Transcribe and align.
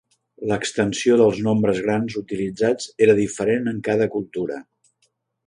L'extensió 0.51 1.17
dels 1.21 1.41
nombres 1.47 1.81
grans 1.87 2.15
utilitzats 2.21 2.89
era 3.09 3.17
diferent 3.21 3.75
en 3.75 3.83
cada 3.91 4.09
cultura. 4.17 4.61